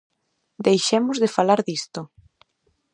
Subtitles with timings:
[0.67, 2.01] Deixemos de falar disto.